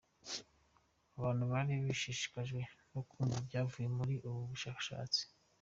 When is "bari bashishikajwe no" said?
1.51-3.01